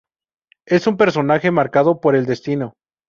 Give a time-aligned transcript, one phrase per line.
[0.65, 2.73] Es un personaje marcado por el destino.